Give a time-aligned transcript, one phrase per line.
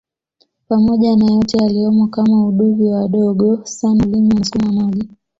[0.67, 5.09] pamoja na yote yaliyomo kama uduvi wadogo sana ulimi unasukuma maji